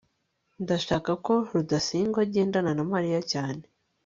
ndashaka 0.63 1.11
ko 1.25 1.33
rudasingwa 1.53 2.19
agendana 2.25 2.71
na 2.77 2.83
mariya 2.93 3.19
cyane 3.31 3.63